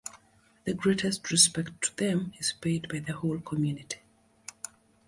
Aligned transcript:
The 0.63 0.73
greatest 0.73 1.29
respect 1.29 1.79
to 1.83 1.95
them 1.95 2.33
is 2.39 2.53
paid 2.53 2.89
by 2.89 2.97
the 2.97 3.13
whole 3.13 3.39
community. 3.39 3.99